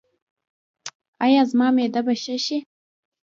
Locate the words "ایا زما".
1.25-1.67